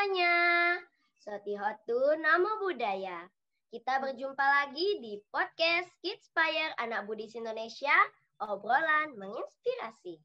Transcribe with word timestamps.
semuanya. 0.00 0.80
Sotihotu 1.20 2.16
Namo 2.24 2.56
Budaya. 2.64 3.28
Kita 3.68 4.00
berjumpa 4.00 4.40
lagi 4.40 4.96
di 4.96 5.20
podcast 5.28 5.92
Kidspire 6.00 6.72
Anak 6.80 7.04
Budis 7.04 7.36
Indonesia, 7.36 7.92
obrolan 8.40 9.12
menginspirasi. 9.20 10.16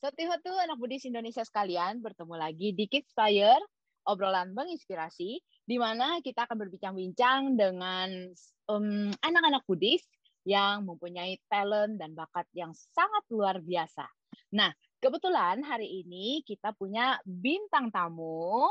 Sotihotu 0.00 0.48
Anak 0.48 0.80
Budis 0.80 1.04
Indonesia 1.04 1.44
sekalian, 1.44 2.00
bertemu 2.00 2.40
lagi 2.40 2.72
di 2.72 2.88
Kidspire, 2.88 3.60
obrolan 4.08 4.56
menginspirasi, 4.56 5.44
di 5.44 5.76
mana 5.76 6.16
kita 6.24 6.48
akan 6.48 6.56
berbincang-bincang 6.56 7.52
dengan 7.52 8.32
um, 8.72 9.12
anak-anak 9.12 9.60
Budis 9.68 10.08
yang 10.48 10.88
mempunyai 10.88 11.36
talent 11.52 12.00
dan 12.00 12.16
bakat 12.16 12.48
yang 12.56 12.72
sangat 12.72 13.28
luar 13.28 13.60
biasa. 13.60 14.08
Nah, 14.56 14.72
kebetulan 15.06 15.62
hari 15.62 16.02
ini 16.02 16.42
kita 16.42 16.74
punya 16.74 17.14
bintang 17.22 17.94
tamu 17.94 18.66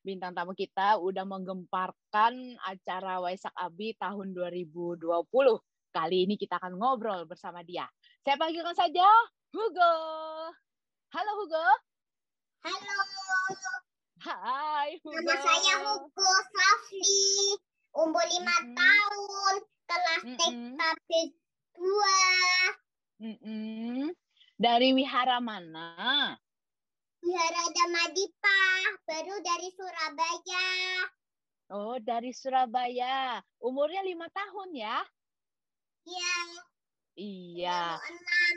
bintang 0.00 0.32
tamu 0.32 0.56
kita 0.56 0.96
udah 0.96 1.28
menggemparkan 1.28 2.56
acara 2.64 3.20
Waisak 3.20 3.52
Abi 3.52 3.92
tahun 4.00 4.32
2020. 4.32 5.02
Kali 5.90 6.18
ini 6.24 6.38
kita 6.40 6.56
akan 6.62 6.78
ngobrol 6.78 7.28
bersama 7.28 7.60
dia. 7.60 7.84
Saya 8.24 8.38
panggilkan 8.40 8.72
saja 8.72 9.04
Hugo. 9.52 9.94
Halo 11.10 11.32
Hugo. 11.42 11.66
Halo. 12.62 12.96
Hai 14.22 14.96
Hugo. 15.02 15.18
Nama 15.18 15.34
saya 15.42 15.74
Hugo 15.90 16.32
Safli. 16.54 17.58
Umur 17.98 18.24
lima 18.30 18.56
mm 18.62 18.64
-hmm. 18.64 18.76
tahun. 18.78 19.54
Kelas 19.90 20.22
mm 20.22 20.36
-hmm. 20.38 20.78
TK 20.78 21.10
2. 21.74 23.26
Mm 23.26 23.36
-hmm. 23.42 24.25
Dari 24.56 24.96
wihara 24.96 25.36
mana? 25.36 26.32
Wihara 27.20 27.64
Damadipa, 27.76 28.60
baru 29.04 29.36
dari 29.44 29.68
Surabaya. 29.76 30.68
Oh, 31.68 32.00
dari 32.00 32.32
Surabaya. 32.32 33.44
Umurnya 33.60 34.00
lima 34.00 34.24
tahun 34.32 34.72
ya? 34.72 35.04
Iya. 36.08 36.36
Iya. 37.20 37.80
Sudah 37.84 38.00
mau 38.00 38.08
enam. 38.08 38.54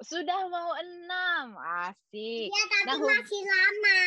Sudah 0.00 0.40
mau 0.48 0.70
enam. 0.80 1.46
Asik. 1.84 2.48
Iya, 2.48 2.64
tapi 2.72 2.88
nah, 2.88 2.96
masih 2.96 3.42
lama. 3.44 4.00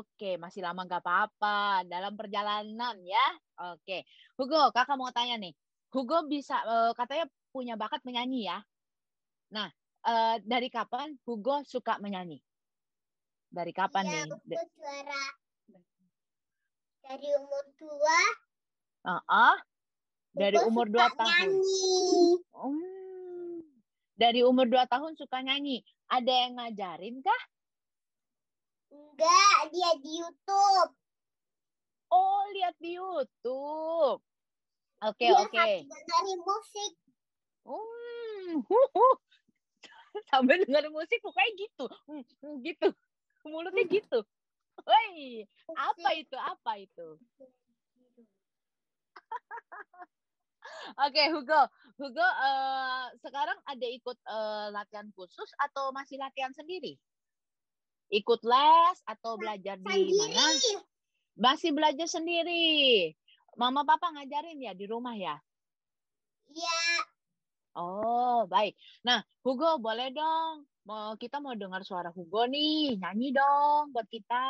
Oke, 0.00 0.30
masih 0.40 0.64
lama 0.64 0.88
nggak 0.88 1.04
apa-apa. 1.04 1.84
Dalam 1.84 2.16
perjalanan 2.16 2.96
ya. 3.04 3.26
Oke. 3.76 4.08
Hugo, 4.40 4.72
kakak 4.72 4.96
mau 4.96 5.12
tanya 5.12 5.36
nih. 5.36 5.52
Hugo 5.92 6.24
bisa, 6.24 6.64
uh, 6.64 6.96
katanya 6.96 7.28
punya 7.52 7.76
bakat 7.76 8.00
menyanyi 8.08 8.48
ya? 8.48 8.64
Nah, 9.52 9.68
uh, 10.06 10.36
dari 10.42 10.68
kapan 10.68 11.14
Hugo 11.26 11.62
suka 11.66 11.98
menyanyi? 11.98 12.42
Dari 13.52 13.72
kapan 13.74 14.08
ya, 14.08 14.24
nih? 14.24 14.58
suara 14.72 15.22
dari 17.12 17.28
umur 17.36 17.64
dua. 17.76 18.20
Uh 19.04 19.20
-uh. 19.28 19.56
Dari 20.32 20.58
umur 20.64 20.88
dua 20.88 21.12
tahun. 21.12 21.28
Nyanyi. 21.28 22.40
Hmm. 22.56 23.60
Dari 24.16 24.40
umur 24.40 24.64
dua 24.70 24.88
tahun 24.88 25.12
suka 25.20 25.44
nyanyi. 25.44 25.84
Ada 26.08 26.32
yang 26.32 26.52
ngajarin 26.56 27.20
kah? 27.20 27.42
Enggak, 28.92 29.58
dia 29.76 29.92
di 30.00 30.12
YouTube. 30.24 30.90
Oh, 32.12 32.42
lihat 32.56 32.76
di 32.80 32.96
YouTube. 32.96 34.20
Oke, 35.02 35.26
dia 35.26 35.36
oke. 35.36 35.52
Okay. 35.52 35.84
Dari 35.84 36.34
musik. 36.40 36.92
Hmm. 37.68 38.64
Sambil 40.30 40.62
dengar 40.64 40.84
musik 40.92 41.20
pokoknya 41.24 41.50
gitu. 41.56 41.86
Hmm, 42.08 42.60
gitu 42.64 42.88
mulutnya 43.52 43.84
gitu. 43.86 44.22
Woi, 44.82 45.44
apa 45.76 46.08
itu? 46.16 46.36
Apa 46.36 46.72
itu? 46.80 47.08
Oke, 50.98 51.12
okay, 51.12 51.26
Hugo. 51.30 51.60
Hugo, 52.00 52.24
uh, 52.24 53.06
sekarang 53.20 53.58
ada 53.68 53.86
ikut 53.86 54.18
uh, 54.26 54.72
latihan 54.72 55.06
khusus 55.12 55.50
atau 55.60 55.92
masih 55.92 56.16
latihan 56.18 56.50
sendiri? 56.56 56.96
Ikut 58.12 58.40
les 58.44 58.98
atau 59.08 59.36
belajar 59.40 59.76
di 59.80 60.12
mana? 60.16 60.44
Masih 61.36 61.72
belajar 61.72 62.08
sendiri. 62.08 63.12
Mama 63.56 63.84
papa 63.84 64.08
ngajarin 64.16 64.60
ya 64.60 64.72
di 64.72 64.84
rumah 64.88 65.16
ya? 65.16 65.36
Iya. 66.52 66.81
Oh, 67.72 68.44
baik. 68.48 68.76
Nah, 69.04 69.24
Hugo, 69.40 69.80
boleh 69.80 70.12
dong 70.12 70.68
mau 70.82 71.14
kita 71.14 71.38
mau 71.38 71.54
dengar 71.54 71.86
suara 71.86 72.10
Hugo 72.10 72.42
nih, 72.50 72.98
nyanyi 72.98 73.30
dong 73.30 73.94
buat 73.94 74.06
kita. 74.10 74.46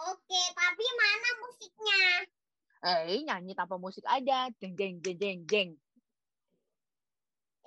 Oke, 0.00 0.42
tapi 0.56 0.84
mana 0.96 1.28
musiknya? 1.44 2.04
Eh, 2.80 3.20
nyanyi 3.22 3.52
tanpa 3.52 3.76
musik 3.76 4.02
aja, 4.08 4.48
jeng 4.58 4.72
jeng 4.74 4.98
jeng 5.04 5.18
jeng 5.20 5.40
jeng. 5.44 5.70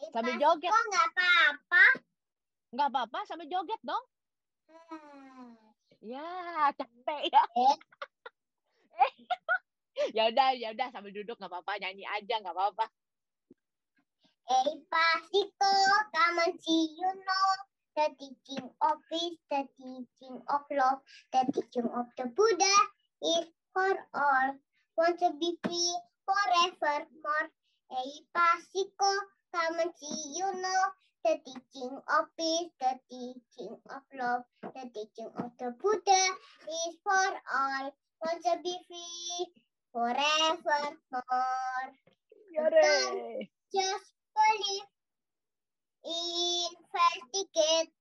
Eh, 0.02 0.10
sambil 0.10 0.36
joget. 0.42 0.74
Kok 0.74 0.84
nggak 0.90 1.08
apa-apa? 1.14 1.86
Nggak 2.74 2.88
apa-apa, 2.90 3.20
sambil 3.30 3.48
joget 3.48 3.80
dong. 3.86 4.04
Hmm. 4.68 5.54
Ya, 6.04 6.28
capek 6.76 7.32
ya. 7.32 7.44
Eh. 7.56 7.78
ya 10.18 10.28
udah, 10.28 10.52
ya 10.60 10.76
udah 10.76 10.88
sambil 10.92 11.16
duduk 11.16 11.40
nggak 11.40 11.52
apa-apa, 11.52 11.80
nyanyi 11.80 12.04
aja 12.04 12.36
nggak 12.44 12.56
apa-apa. 12.56 12.86
Hey, 14.44 14.76
Pasito, 14.92 15.74
come 16.12 16.40
and 16.44 16.60
see 16.60 17.00
you 17.00 17.08
know 17.08 17.48
the 17.96 18.12
teaching 18.20 18.68
of 18.84 19.00
peace, 19.08 19.40
the 19.48 19.64
teaching 19.80 20.36
of 20.52 20.62
love, 20.68 21.00
the 21.32 21.48
teaching 21.56 21.88
of 21.88 22.12
the 22.20 22.28
Buddha 22.36 22.76
is 23.24 23.48
for 23.72 23.96
all. 24.14 24.60
Want 25.00 25.20
to 25.24 25.32
be 25.40 25.56
free 25.64 25.96
forevermore. 26.28 27.48
Hey, 27.88 28.12
Pasito, 28.36 29.12
come 29.56 29.80
and 29.80 29.92
see 29.96 30.36
you 30.36 30.50
know 30.60 30.82
the 31.24 31.40
teaching 31.48 31.96
of 32.12 32.28
peace, 32.36 32.72
the 32.84 33.00
teaching 33.08 33.80
of 33.96 34.04
love, 34.12 34.44
the 34.62 34.92
teaching 34.92 35.32
of 35.40 35.52
the 35.56 35.72
Buddha 35.80 36.24
is 36.68 37.00
for 37.00 37.32
all. 37.48 37.96
Want 38.20 38.44
to 38.44 38.60
be 38.64 38.76
free 38.88 39.63
forevermore. 39.94 41.86
Yare. 42.52 43.48
Just 43.72 44.10
believe, 44.34 44.90
investigate, 46.04 47.94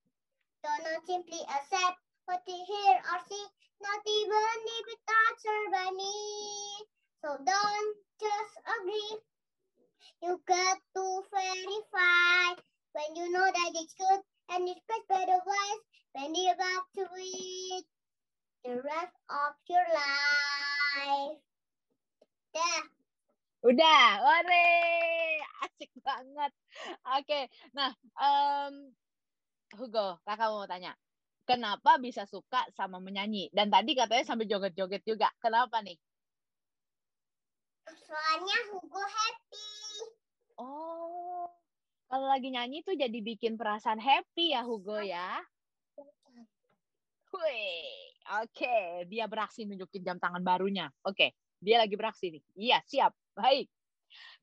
do 0.63 0.69
not 0.83 1.05
simply 1.05 1.41
accept 1.45 1.97
what 2.25 2.41
you 2.47 2.57
hear 2.65 2.95
or 2.97 3.19
see, 3.29 3.45
not 3.81 4.01
even 4.05 4.57
if 4.73 4.85
it 4.89 5.01
touch 5.05 5.41
your 5.45 5.71
bunny. 5.71 6.81
So 7.21 7.37
don't 7.45 7.95
just 8.19 8.55
agree. 8.73 9.21
You 10.21 10.41
got 10.47 10.77
to 10.95 11.23
verify 11.31 12.61
when 12.93 13.15
you 13.15 13.31
know 13.31 13.45
that 13.45 13.71
it's 13.75 13.93
good 13.93 14.21
and 14.49 14.67
it's 14.67 14.81
best 14.87 15.07
by 15.09 15.25
the 15.25 15.39
wise 15.45 15.81
when 16.13 16.33
you're 16.35 16.53
about 16.53 16.85
to 16.95 17.05
read 17.15 17.83
the 18.65 18.81
rest 18.81 19.15
of 19.29 19.53
your 19.69 19.85
life. 19.93 21.37
Dah. 22.53 22.81
Udah, 23.63 24.07
ore, 24.21 24.69
asik 25.65 25.89
banget. 26.03 26.51
Oke, 27.17 27.49
nah, 27.73 27.89
um, 28.19 28.91
Hugo, 29.73 30.21
kakak 30.27 30.51
mau 30.51 30.67
tanya, 30.69 30.93
kenapa 31.49 31.97
bisa 31.97 32.29
suka 32.29 32.67
sama 32.77 33.01
menyanyi? 33.01 33.49
Dan 33.49 33.73
tadi 33.73 33.97
katanya 33.97 34.27
sambil 34.27 34.45
joget-joget 34.45 35.01
juga. 35.07 35.31
Kenapa 35.41 35.81
nih? 35.81 35.97
Soalnya 38.03 38.57
Hugo 38.69 39.01
happy. 39.01 39.69
Oh, 40.59 41.49
kalau 42.11 42.27
lagi 42.29 42.53
nyanyi 42.53 42.85
tuh 42.85 42.93
jadi 42.93 43.17
bikin 43.17 43.57
perasaan 43.57 43.97
happy 43.97 44.53
ya 44.53 44.61
Hugo 44.61 45.01
ya? 45.01 45.41
Wih, 47.33 48.12
oke, 48.23 48.51
okay. 48.51 49.03
dia 49.07 49.27
beraksi 49.27 49.67
nunjukin 49.67 50.01
jam 50.03 50.17
tangan 50.19 50.41
barunya. 50.41 50.87
Oke, 51.03 51.15
okay. 51.15 51.29
dia 51.59 51.79
lagi 51.79 51.95
beraksi 51.95 52.31
nih. 52.33 52.43
Iya, 52.55 52.77
siap. 52.87 53.11
Baik. 53.35 53.67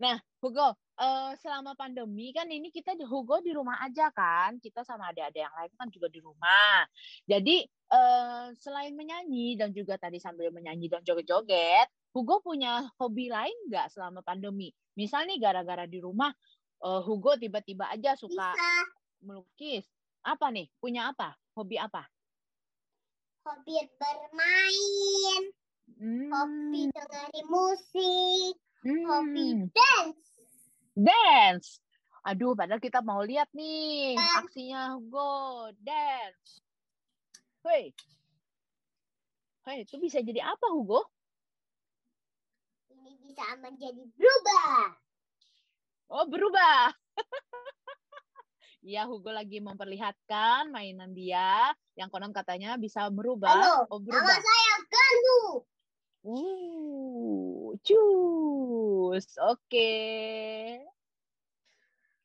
Nah, 0.03 0.19
Hugo, 0.43 0.75
uh, 0.99 1.32
selama 1.38 1.79
pandemi 1.79 2.35
kan 2.35 2.49
ini 2.50 2.75
kita 2.75 2.97
di 2.99 3.06
Hugo 3.06 3.38
di 3.38 3.55
rumah 3.55 3.79
aja 3.85 4.11
kan, 4.11 4.59
kita 4.59 4.82
sama 4.82 5.12
adik-adik 5.12 5.47
yang 5.47 5.55
lain 5.55 5.73
kan 5.77 5.88
juga 5.93 6.09
di 6.11 6.21
rumah. 6.21 6.85
Jadi 7.29 7.65
uh, 7.93 8.50
selain 8.59 8.93
menyanyi 8.97 9.55
dan 9.61 9.71
juga 9.71 10.00
tadi 10.00 10.19
sambil 10.19 10.50
menyanyi 10.50 10.91
dan 10.91 11.05
joget-joget, 11.06 11.87
Hugo 12.11 12.43
punya 12.43 12.91
hobi 12.99 13.31
lain 13.31 13.55
nggak 13.71 13.94
selama 13.94 14.25
pandemi? 14.26 14.75
Misal 14.99 15.31
nih 15.31 15.38
gara-gara 15.38 15.87
di 15.87 16.03
rumah, 16.03 16.35
uh, 16.83 17.00
Hugo 17.05 17.38
tiba-tiba 17.38 17.87
aja 17.93 18.19
suka 18.19 18.50
Bisa. 18.56 18.71
melukis. 19.23 19.87
Apa 20.21 20.53
nih? 20.53 20.69
Punya 20.83 21.15
apa? 21.15 21.37
Hobi 21.55 21.81
apa? 21.81 22.05
Hobi 23.40 23.72
bermain, 23.96 25.42
Hmm. 25.96 26.28
hobi 26.28 26.92
dengerin 26.92 27.46
musik, 27.48 28.54
Hmm. 28.84 29.04
hobi 29.08 29.46
dance. 29.72 30.28
Dance. 30.92 31.70
Aduh, 32.20 32.52
padahal 32.52 32.84
kita 32.84 33.00
mau 33.00 33.25
lihat 33.25 33.48
nih 33.56 34.12
Dance. 34.12 34.37
aksinya 34.44 34.92
Hugo. 34.92 35.72
Dance. 35.81 36.60
Hei. 37.64 37.96
Hei, 39.64 39.88
itu 39.88 39.96
bisa 39.96 40.20
jadi 40.20 40.44
apa, 40.44 40.66
Hugo? 40.69 41.00
Ini 42.92 43.16
bisa 43.25 43.56
menjadi 43.56 44.04
berubah. 44.16 44.84
Oh, 46.12 46.28
berubah. 46.28 46.92
Iya, 48.81 49.05
Hugo 49.05 49.29
lagi 49.29 49.61
memperlihatkan 49.61 50.73
mainan 50.73 51.12
dia 51.12 51.69
yang 52.00 52.09
konon 52.09 52.32
katanya 52.32 52.81
bisa 52.81 53.12
merubah. 53.12 53.53
Halo, 53.53 53.93
oh, 53.93 54.00
Nama 54.00 54.09
berubah. 54.09 54.38
saya 54.41 54.75
Gandu. 54.88 55.41
Uh, 56.25 57.77
cus. 57.85 59.37
Oke. 59.37 59.93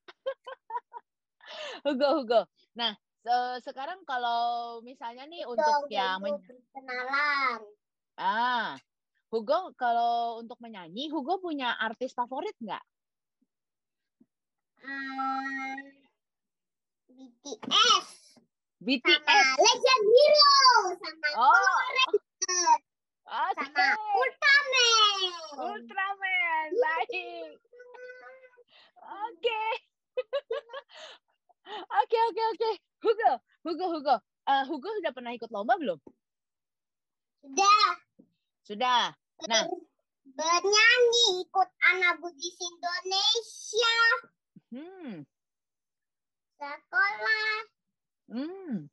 Hugo, 1.84 2.24
Hugo. 2.24 2.48
Nah, 2.72 2.96
se- 3.20 3.60
sekarang 3.68 4.08
kalau 4.08 4.80
misalnya 4.80 5.28
nih 5.28 5.44
untuk 5.44 5.92
yang 5.92 6.24
kenalan. 6.72 7.60
ah, 8.16 8.80
Hugo 9.28 9.76
kalau 9.76 10.40
untuk 10.40 10.56
menyanyi, 10.64 11.12
Hugo 11.12 11.36
punya 11.44 11.76
artis 11.76 12.16
favorit 12.16 12.56
nggak? 12.64 12.84
Hmm, 14.80 16.05
BTS 17.10 18.08
sama 18.76 18.86
BTS. 18.86 19.48
Legend 19.58 20.06
Hero 20.06 20.68
sama 21.00 21.28
Oh, 21.38 21.80
sama 23.56 23.86
Ultraman. 24.14 25.20
Ultraman, 25.58 26.68
baik. 26.70 27.58
Oke. 29.06 29.62
Oke, 32.06 32.18
oke, 32.30 32.44
oke. 32.54 32.70
Hugo, 33.02 33.32
Hugo, 33.66 33.86
Hugo. 33.98 34.16
Eh, 34.46 34.64
Hugo 34.70 34.86
sudah 35.02 35.10
pernah 35.18 35.34
ikut 35.34 35.50
lomba 35.50 35.74
belum? 35.82 35.98
Sudah 37.42 37.90
Sudah. 38.66 39.14
Nah. 39.50 39.66
bernyanyi 40.26 41.42
ikut 41.42 41.70
anak 41.94 42.22
Budis 42.22 42.58
Indonesia 42.62 43.98
Hmm. 44.74 45.26
Sekolah. 46.60 47.56
Hmm. 48.32 48.90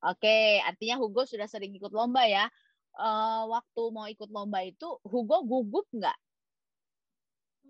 Oke, 0.00 0.64
artinya 0.64 0.96
Hugo 0.96 1.28
sudah 1.28 1.44
sering 1.44 1.76
ikut 1.76 1.92
lomba 1.92 2.24
ya. 2.24 2.48
Eh, 2.96 3.42
waktu 3.46 3.82
mau 3.92 4.08
ikut 4.08 4.32
lomba 4.32 4.64
itu, 4.64 4.96
Hugo 5.04 5.44
gugup 5.44 5.86
nggak? 5.92 6.16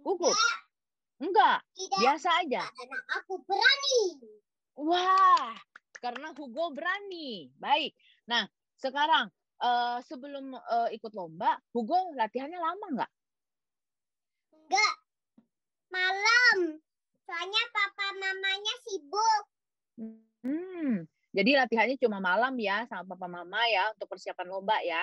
Gugup? 0.00 0.37
Enggak, 1.20 1.61
Tidak 1.76 1.99
biasa 2.00 2.28
aja. 2.40 2.64
karena 2.64 2.99
aku 3.20 3.34
berani. 3.44 4.00
Wah, 4.81 5.52
karena 6.00 6.32
Hugo 6.32 6.73
berani. 6.73 7.52
Baik. 7.61 7.93
Nah, 8.31 8.49
sekarang 8.81 9.28
eh, 9.61 9.99
sebelum 10.06 10.56
eh, 10.56 10.88
ikut 10.96 11.12
lomba, 11.12 11.58
Hugo 11.75 12.14
latihannya 12.16 12.56
lama 12.56 12.87
nggak? 12.94 13.12
Enggak. 14.55 14.94
Malam. 15.90 16.78
Soalnya 17.30 17.62
papa 17.70 18.06
mamanya 18.18 18.74
sibuk. 18.82 19.44
Hmm. 20.42 21.06
Jadi 21.30 21.50
latihannya 21.54 21.94
cuma 22.02 22.18
malam 22.18 22.58
ya 22.58 22.82
sama 22.90 23.14
papa 23.14 23.30
mama 23.30 23.62
ya 23.70 23.86
untuk 23.94 24.10
persiapan 24.10 24.50
lomba 24.50 24.82
ya. 24.82 24.98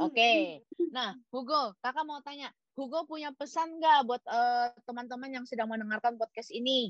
Oke. 0.00 0.64
Nah, 0.88 1.12
Hugo, 1.28 1.76
kakak 1.84 2.08
mau 2.08 2.24
tanya, 2.24 2.48
Hugo 2.72 3.04
punya 3.04 3.28
pesan 3.36 3.76
nggak 3.76 4.08
buat 4.08 4.24
eh, 4.24 4.72
teman-teman 4.88 5.36
yang 5.36 5.44
sedang 5.44 5.68
mendengarkan 5.68 6.16
podcast 6.16 6.48
ini? 6.48 6.88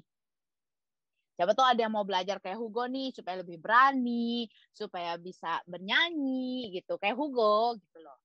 Siapa 1.35 1.51
tuh 1.59 1.67
ada 1.67 1.83
yang 1.83 1.91
mau 1.91 2.07
belajar 2.07 2.39
kayak 2.39 2.63
Hugo 2.63 2.87
nih 2.87 3.11
supaya 3.11 3.43
lebih 3.43 3.59
berani, 3.59 4.47
supaya 4.71 5.19
bisa 5.19 5.59
bernyanyi 5.67 6.71
gitu 6.79 6.95
kayak 6.95 7.19
Hugo 7.19 7.75
gitu 7.75 7.99
loh. 7.99 8.19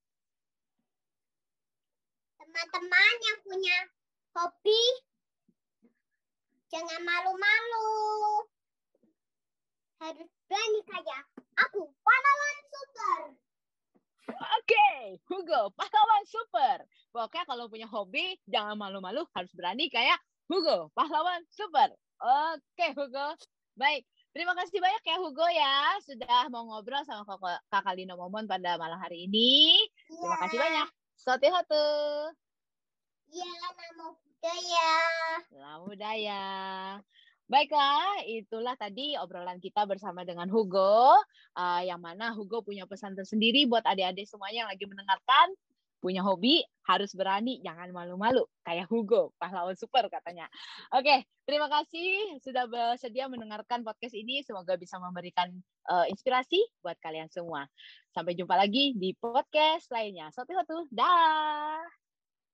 Teman-teman 2.38 3.14
yang 3.18 3.38
punya 3.42 3.78
hobi 4.38 5.09
jangan 6.70 7.00
malu-malu. 7.02 7.90
Harus 10.00 10.30
berani 10.48 10.80
kayak 10.86 11.22
aku 11.60 11.90
pahlawan 12.00 12.56
super. 12.70 13.18
Oke, 14.30 14.88
Hugo, 15.28 15.74
pahlawan 15.76 16.24
super. 16.24 16.76
Pokoknya 17.10 17.44
kalau 17.44 17.66
punya 17.66 17.90
hobi, 17.90 18.38
jangan 18.48 18.78
malu-malu, 18.78 19.26
harus 19.34 19.52
berani 19.52 19.90
kayak 19.90 20.16
Hugo, 20.48 20.88
pahlawan 20.96 21.42
super. 21.50 21.90
Oke, 22.22 22.96
Hugo. 22.96 23.34
Baik, 23.76 24.06
terima 24.32 24.54
kasih 24.56 24.78
banyak 24.78 25.02
ya 25.04 25.16
Hugo 25.18 25.46
ya, 25.50 25.76
sudah 26.06 26.48
mau 26.48 26.64
ngobrol 26.64 27.02
sama 27.04 27.26
kakak, 27.26 27.60
kakak 27.68 27.94
Lino 27.98 28.14
Momon 28.16 28.46
pada 28.46 28.78
malam 28.78 28.96
hari 28.96 29.26
ini. 29.26 29.82
Terima 30.06 30.38
kasih 30.46 30.58
banyak. 30.58 30.88
Sote 31.18 31.48
hotu. 31.52 31.86
Iya, 33.30 33.46
nama 33.46 34.10
budaya. 34.10 34.90
Selamat 35.46 35.86
budaya. 35.86 36.42
Baiklah, 37.46 38.26
itulah 38.26 38.74
tadi 38.74 39.14
obrolan 39.18 39.62
kita 39.62 39.86
bersama 39.86 40.26
dengan 40.26 40.50
Hugo. 40.50 41.14
eh, 41.58 41.82
yang 41.86 42.02
mana 42.02 42.34
Hugo 42.34 42.62
punya 42.62 42.86
pesan 42.90 43.14
tersendiri 43.14 43.66
buat 43.70 43.86
adik-adik 43.86 44.26
semuanya 44.26 44.66
yang 44.66 44.70
lagi 44.70 44.82
mendengarkan. 44.86 45.54
Punya 46.00 46.24
hobi, 46.26 46.64
harus 46.88 47.12
berani, 47.14 47.62
jangan 47.62 47.92
malu-malu. 47.94 48.42
Kayak 48.66 48.90
Hugo, 48.90 49.30
pahlawan 49.38 49.78
super 49.78 50.10
katanya. 50.10 50.50
Oke, 50.90 51.22
terima 51.46 51.70
kasih 51.70 52.40
sudah 52.42 52.66
bersedia 52.66 53.30
mendengarkan 53.30 53.86
podcast 53.86 54.16
ini. 54.18 54.42
Semoga 54.42 54.74
bisa 54.74 54.98
memberikan 54.98 55.54
eh, 55.86 56.06
inspirasi 56.10 56.58
buat 56.82 56.98
kalian 56.98 57.30
semua. 57.30 57.70
Sampai 58.10 58.34
jumpa 58.34 58.58
lagi 58.58 58.98
di 58.98 59.14
podcast 59.14 59.86
lainnya. 59.94 60.34
Sopi 60.34 60.50
Hotu, 60.58 60.90
dah! 60.90 62.09